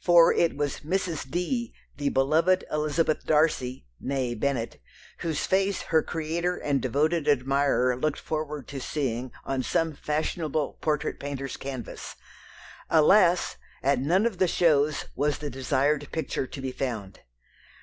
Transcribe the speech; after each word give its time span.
For 0.00 0.32
it 0.32 0.56
was 0.56 0.80
"Mrs. 0.80 1.30
D." 1.30 1.74
the 1.98 2.08
beloved 2.08 2.64
Elizabeth 2.72 3.26
Darcy 3.26 3.84
(née 4.02 4.40
Bennet), 4.40 4.80
whose 5.18 5.44
face 5.46 5.82
her 5.82 6.02
creator 6.02 6.56
and 6.56 6.80
devoted 6.80 7.28
admirer 7.28 7.94
looked 7.94 8.18
forward 8.18 8.66
to 8.68 8.80
seeing 8.80 9.30
on 9.44 9.62
some 9.62 9.92
fashionable 9.94 10.78
portrait 10.80 11.20
painter's 11.20 11.58
canvas. 11.58 12.16
Alas! 12.88 13.58
at 13.82 13.98
none 13.98 14.24
of 14.24 14.38
the 14.38 14.48
shows 14.48 15.04
was 15.14 15.36
the 15.36 15.50
desired 15.50 16.08
picture 16.12 16.46
to 16.46 16.62
be 16.62 16.72
found. 16.72 17.20